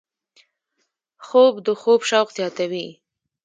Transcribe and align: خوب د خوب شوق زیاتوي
خوب 1.25 1.53
د 1.65 1.67
خوب 1.81 2.01
شوق 2.09 2.27
زیاتوي 2.37 2.87